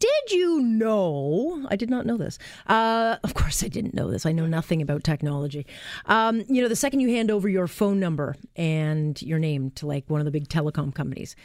[0.00, 1.66] Did you know?
[1.70, 2.38] I did not know this.
[2.66, 4.26] Uh, of course, I didn't know this.
[4.26, 5.66] I know nothing about technology.
[6.06, 9.86] Um, you know, the second you hand over your phone number and your name to
[9.86, 11.36] like one of the big telecom companies,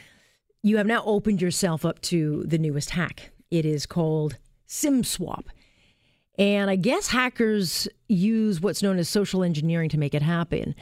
[0.62, 3.30] you have now opened yourself up to the newest hack.
[3.50, 5.50] It is called SIM swap.
[6.38, 10.74] And I guess hackers use what's known as social engineering to make it happen.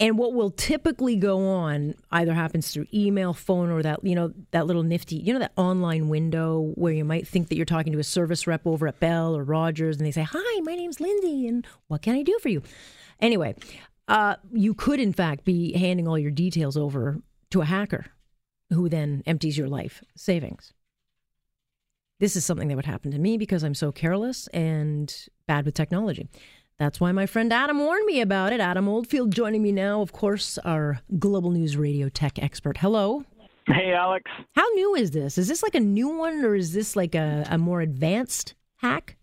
[0.00, 4.32] And what will typically go on either happens through email, phone, or that, you know,
[4.50, 7.92] that little nifty, you know, that online window where you might think that you're talking
[7.92, 11.00] to a service rep over at Bell or Rogers and they say, Hi, my name's
[11.00, 12.62] Lindsay, and what can I do for you?
[13.20, 13.54] Anyway,
[14.08, 18.06] uh, you could, in fact, be handing all your details over to a hacker
[18.70, 20.72] who then empties your life savings.
[22.20, 25.14] This is something that would happen to me because I'm so careless and
[25.46, 26.28] bad with technology.
[26.80, 28.58] That's why my friend Adam warned me about it.
[28.58, 32.78] Adam Oldfield joining me now, of course, our Global News Radio tech expert.
[32.78, 33.26] Hello.
[33.66, 34.30] Hey, Alex.
[34.54, 35.36] How new is this?
[35.36, 39.18] Is this like a new one or is this like a, a more advanced hack?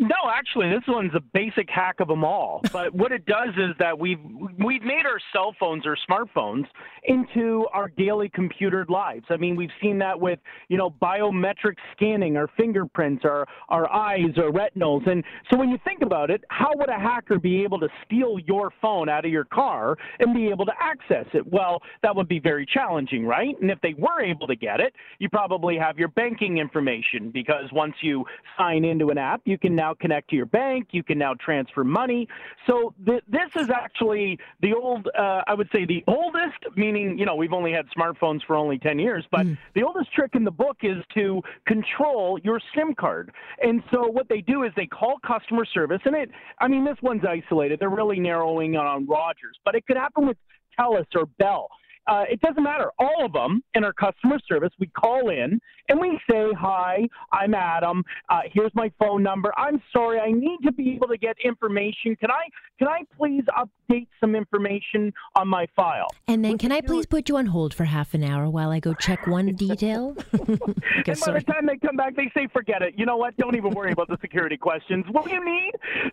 [0.00, 2.62] No, actually, this one's a basic hack of them all.
[2.78, 4.20] But what it does is that we've
[4.64, 6.64] we've made our cell phones or smartphones
[7.04, 9.24] into our daily computered lives.
[9.30, 14.36] I mean, we've seen that with you know biometric scanning, our fingerprints, our our eyes,
[14.36, 15.08] our retinals.
[15.08, 18.38] And so when you think about it, how would a hacker be able to steal
[18.46, 21.44] your phone out of your car and be able to access it?
[21.50, 23.56] Well, that would be very challenging, right?
[23.60, 27.64] And if they were able to get it, you probably have your banking information because
[27.72, 28.24] once you
[28.56, 30.88] sign into an app, you can now now connect to your bank.
[30.90, 32.28] You can now transfer money.
[32.66, 37.26] So th- this is actually the old, uh, I would say the oldest, meaning, you
[37.26, 39.56] know, we've only had smartphones for only 10 years, but mm.
[39.74, 43.32] the oldest trick in the book is to control your SIM card.
[43.62, 46.30] And so what they do is they call customer service, and it,
[46.60, 47.80] I mean, this one's isolated.
[47.80, 50.36] They're really narrowing on Rogers, but it could happen with
[50.78, 51.68] TELUS or Bell
[52.08, 52.90] uh, it doesn't matter.
[52.98, 57.54] All of them in our customer service, we call in and we say, Hi, I'm
[57.54, 58.04] Adam.
[58.28, 59.52] Uh, here's my phone number.
[59.56, 62.16] I'm sorry, I need to be able to get information.
[62.16, 66.08] Can I can I please update some information on my file?
[66.26, 68.80] And then can I please put you on hold for half an hour while I
[68.80, 70.16] go check one detail?
[70.34, 72.94] okay, and by the time they come back, they say, Forget it.
[72.96, 73.36] You know what?
[73.36, 75.04] Don't even worry about the security questions.
[75.10, 75.72] What do you need?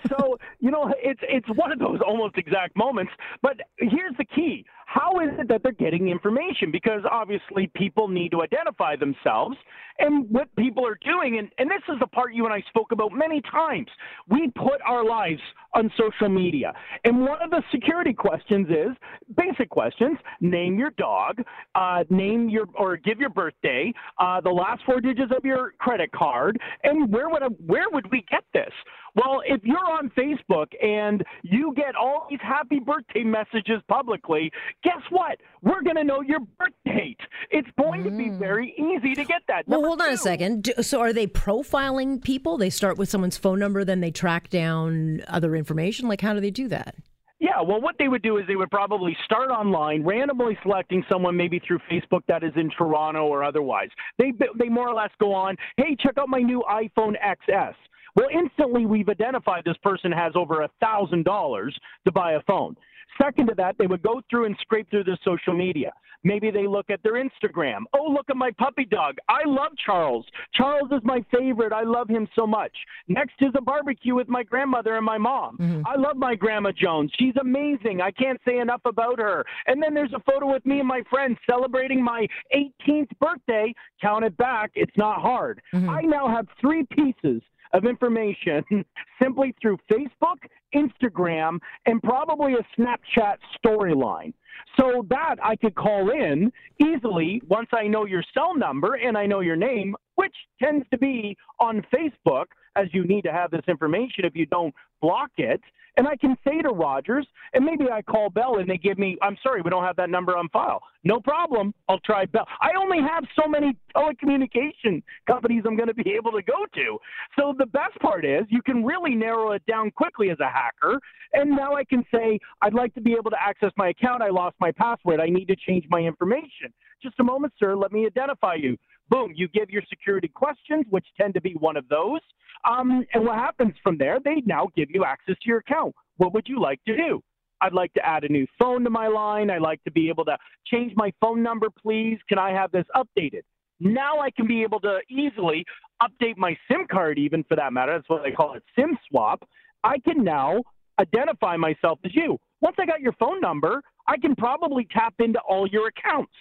[0.09, 3.11] So, you know, it's it's one of those almost exact moments.
[3.41, 6.71] But here's the key how is it that they're getting information?
[6.71, 9.57] Because obviously people need to identify themselves
[9.99, 11.39] and what people are doing.
[11.39, 13.87] And, and this is the part you and I spoke about many times.
[14.27, 15.41] We put our lives
[15.73, 16.73] on social media.
[17.03, 18.95] And one of the security questions is
[19.37, 21.41] basic questions name your dog,
[21.75, 26.11] uh, name your, or give your birthday, uh, the last four digits of your credit
[26.11, 28.71] card, and where would, where would we get this?
[29.15, 34.51] Well, if you're on Facebook and you get all these happy birthday messages publicly,
[34.83, 35.37] guess what?
[35.61, 37.19] We're going to know your birth date.
[37.49, 38.05] It's going mm.
[38.05, 38.39] to be mm.
[38.39, 39.67] very easy to get that.
[39.67, 40.73] Well, hold on a second.
[40.81, 42.57] So, are they profiling people?
[42.57, 46.07] They start with someone's phone number, then they track down other information?
[46.07, 46.95] Like, how do they do that?
[47.39, 51.35] Yeah, well, what they would do is they would probably start online, randomly selecting someone
[51.35, 53.89] maybe through Facebook that is in Toronto or otherwise.
[54.17, 57.75] They they more or less go on, hey, check out my new iPhone XS.
[58.15, 62.75] Well, instantly we've identified this person has over a thousand dollars to buy a phone.
[63.21, 65.91] Second to that, they would go through and scrape through their social media.
[66.23, 67.83] Maybe they look at their Instagram.
[67.95, 69.15] Oh, look at my puppy dog.
[69.29, 70.25] I love Charles.
[70.55, 71.71] Charles is my favorite.
[71.71, 72.71] I love him so much.
[73.07, 75.57] Next is a barbecue with my grandmother and my mom.
[75.59, 75.83] Mm-hmm.
[75.85, 77.11] I love my grandma Jones.
[77.19, 78.01] She's amazing.
[78.01, 79.45] I can't say enough about her.
[79.67, 82.25] And then there's a photo with me and my friends celebrating my
[82.55, 83.71] 18th birthday.
[84.01, 84.71] Count it back.
[84.73, 85.61] It's not hard.
[85.75, 85.89] Mm-hmm.
[85.89, 87.43] I now have three pieces
[87.75, 88.63] of information
[89.21, 90.37] simply through Facebook,
[90.73, 94.33] Instagram, and probably a Snapchat storyline.
[94.79, 99.25] So that I could call in easily once I know your cell number and I
[99.25, 102.45] know your name, which tends to be on Facebook,
[102.75, 105.61] as you need to have this information if you don't block it.
[105.97, 109.17] And I can say to Rogers, and maybe I call Bell and they give me,
[109.21, 110.81] I'm sorry, we don't have that number on file.
[111.05, 111.73] No problem.
[111.87, 112.45] I'll try Bell.
[112.59, 116.97] I only have so many telecommunication companies I'm going to be able to go to.
[117.39, 120.99] So the best part is you can really narrow it down quickly as a hacker.
[121.33, 124.21] And now I can say, I'd like to be able to access my account.
[124.21, 125.21] I lost my password.
[125.21, 126.73] I need to change my information.
[127.01, 127.75] Just a moment, sir.
[127.75, 128.77] Let me identify you.
[129.09, 132.21] Boom, you give your security questions, which tend to be one of those.
[132.69, 134.19] Um, and what happens from there?
[134.23, 135.93] They now give you access to your account.
[136.17, 137.21] What would you like to do?
[137.61, 139.49] I'd like to add a new phone to my line.
[139.49, 142.19] I'd like to be able to change my phone number, please.
[142.27, 143.43] Can I have this updated?
[143.79, 145.65] Now I can be able to easily
[146.01, 147.93] update my SIM card, even for that matter.
[147.93, 149.47] That's what they call it SIM swap.
[149.83, 150.63] I can now
[150.99, 152.37] identify myself as you.
[152.61, 156.33] Once I got your phone number, I can probably tap into all your accounts.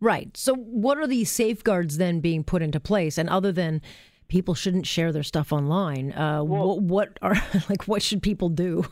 [0.00, 0.34] Right.
[0.36, 3.18] So, what are these safeguards then being put into place?
[3.18, 3.82] And other than
[4.30, 7.34] people shouldn't share their stuff online, uh, well, what, what are
[7.68, 8.86] like what should people do?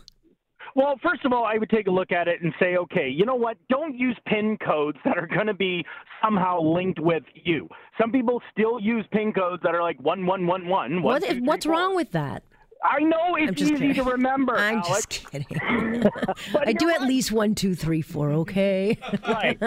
[0.76, 3.24] Well, first of all, I would take a look at it and say, okay, you
[3.24, 3.56] know what?
[3.68, 5.84] Don't use PIN codes that are going to be
[6.22, 7.68] somehow linked with you.
[8.00, 11.02] Some people still use PIN codes that are like one one one one.
[11.02, 12.44] What, what's wrong with that?
[12.84, 13.94] I know it's easy kidding.
[13.94, 14.56] to remember.
[14.56, 14.88] I'm Alex.
[14.88, 15.46] just kidding.
[16.66, 18.30] I do at least one, two, three, four.
[18.32, 18.98] Okay.
[19.26, 19.58] right.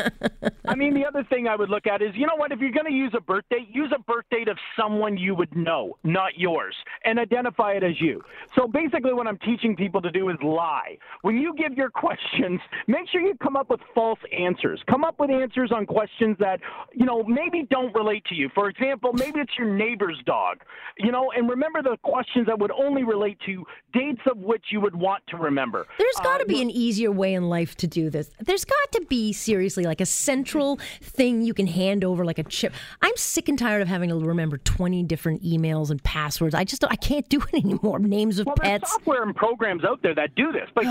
[0.65, 2.51] I mean, the other thing I would look at is, you know what?
[2.51, 5.35] If you're going to use a birth date, use a birth date of someone you
[5.35, 6.75] would know, not yours,
[7.05, 8.21] and identify it as you.
[8.55, 10.97] So basically, what I'm teaching people to do is lie.
[11.21, 14.81] When you give your questions, make sure you come up with false answers.
[14.89, 16.59] Come up with answers on questions that,
[16.93, 18.49] you know, maybe don't relate to you.
[18.53, 20.59] For example, maybe it's your neighbor's dog.
[20.97, 24.81] You know, and remember the questions that would only relate to dates of which you
[24.81, 25.87] would want to remember.
[25.97, 28.29] There's got to uh, be an easier way in life to do this.
[28.39, 32.43] There's got to be seriously like a central thing you can hand over like a
[32.43, 32.73] chip.
[33.01, 36.55] I'm sick and tired of having to remember 20 different emails and passwords.
[36.55, 37.99] I just I can't do it anymore.
[37.99, 38.81] Names of well, pets.
[38.81, 40.85] There's software and programs out there that do this, but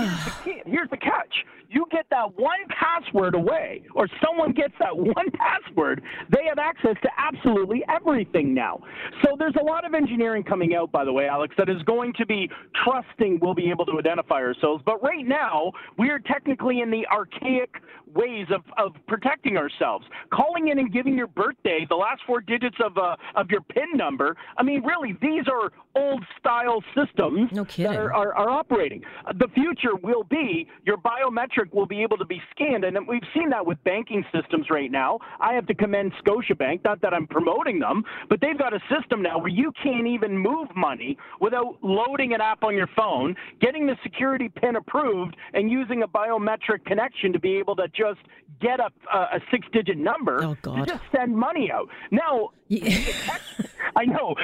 [0.65, 1.45] here's the catch
[1.81, 6.95] you get that one password away, or someone gets that one password, they have access
[7.01, 8.79] to absolutely everything now.
[9.23, 12.13] So there's a lot of engineering coming out, by the way, Alex, that is going
[12.17, 12.49] to be
[12.83, 14.83] trusting we'll be able to identify ourselves.
[14.85, 17.75] But right now, we are technically in the archaic
[18.13, 20.05] ways of, of protecting ourselves.
[20.33, 23.93] Calling in and giving your birthday, the last four digits of, uh, of your PIN
[23.95, 29.01] number, I mean, really, these are old style systems no that are, are, are operating.
[29.35, 33.49] The future will be your biometric will be able to be scanned, and we've seen
[33.49, 35.19] that with banking systems right now.
[35.39, 39.21] I have to commend Scotiabank, not that I'm promoting them, but they've got a system
[39.21, 43.87] now where you can't even move money without loading an app on your phone, getting
[43.87, 48.21] the security pin approved, and using a biometric connection to be able to just
[48.59, 51.87] get a, a six digit number oh, to just send money out.
[52.11, 52.49] Now,
[53.95, 54.35] I know.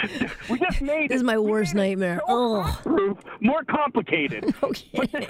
[0.50, 2.19] We just made this is my worst nightmare.
[2.27, 4.53] Oh, more complicated.
[4.63, 5.27] Okay.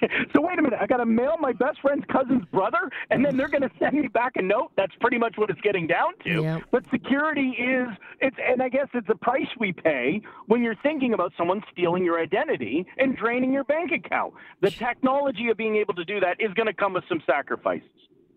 [0.32, 0.78] so wait a minute.
[0.80, 4.00] I got to mail my best friend's cousin's brother, and then they're going to send
[4.00, 4.70] me back a note.
[4.76, 6.42] That's pretty much what it's getting down to.
[6.42, 6.62] Yep.
[6.70, 7.88] But security is
[8.20, 12.04] it's, and I guess it's a price we pay when you're thinking about someone stealing
[12.04, 14.34] your identity and draining your bank account.
[14.60, 17.88] The technology of being able to do that is going to come with some sacrifices.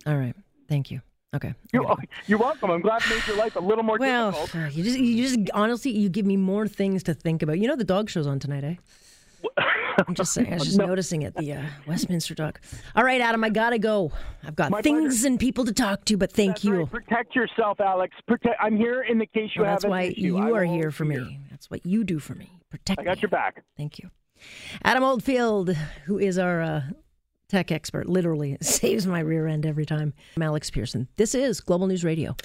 [0.07, 0.35] All right.
[0.67, 1.01] Thank you.
[1.33, 1.53] Okay.
[1.71, 1.95] You're,
[2.27, 2.71] you're welcome.
[2.71, 4.73] I'm glad it made your life a little more well, difficult.
[4.73, 7.57] you just, you just honestly, you give me more things to think about.
[7.57, 8.75] You know, the dog show's on tonight, eh?
[10.07, 10.51] I'm just saying.
[10.51, 10.87] I was just no.
[10.87, 11.35] noticing it.
[11.35, 12.59] The uh, Westminster dog.
[12.95, 13.43] All right, Adam.
[13.43, 14.11] I gotta go.
[14.43, 15.27] I've got My things pleasure.
[15.27, 16.17] and people to talk to.
[16.17, 16.79] But thank that's you.
[16.79, 16.91] Right.
[16.91, 18.15] Protect yourself, Alex.
[18.27, 18.55] Protect.
[18.59, 19.81] I'm here in the case you well, have.
[19.81, 21.21] That's why you are here for here.
[21.21, 21.39] me.
[21.49, 22.51] That's what you do for me.
[22.69, 22.99] Protect.
[22.99, 23.21] I got me.
[23.21, 23.63] your back.
[23.77, 24.09] Thank you,
[24.83, 25.75] Adam Oldfield,
[26.05, 26.81] who is our uh,
[27.51, 28.07] tech expert.
[28.07, 30.13] Literally saves my rear end every time.
[30.35, 31.07] I'm Alex Pearson.
[31.17, 32.35] This is Global News Radio.